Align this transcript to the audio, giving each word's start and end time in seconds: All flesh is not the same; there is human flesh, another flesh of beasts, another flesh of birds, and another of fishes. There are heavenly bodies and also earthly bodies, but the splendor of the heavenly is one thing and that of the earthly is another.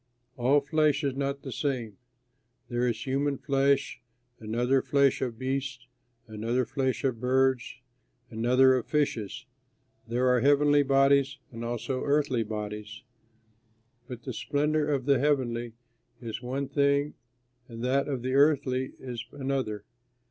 All 0.35 0.61
flesh 0.61 1.03
is 1.03 1.13
not 1.15 1.43
the 1.43 1.51
same; 1.51 1.97
there 2.69 2.87
is 2.87 3.05
human 3.05 3.37
flesh, 3.37 4.01
another 4.39 4.81
flesh 4.81 5.21
of 5.21 5.37
beasts, 5.37 5.85
another 6.25 6.65
flesh 6.65 7.03
of 7.03 7.19
birds, 7.19 7.75
and 8.31 8.39
another 8.39 8.73
of 8.73 8.87
fishes. 8.87 9.45
There 10.07 10.27
are 10.27 10.39
heavenly 10.39 10.81
bodies 10.81 11.37
and 11.51 11.63
also 11.63 12.01
earthly 12.03 12.41
bodies, 12.41 13.03
but 14.07 14.23
the 14.23 14.33
splendor 14.33 14.89
of 14.89 15.05
the 15.05 15.19
heavenly 15.19 15.73
is 16.19 16.41
one 16.41 16.67
thing 16.67 17.13
and 17.67 17.83
that 17.83 18.07
of 18.07 18.23
the 18.23 18.33
earthly 18.33 18.93
is 18.97 19.23
another. 19.31 19.85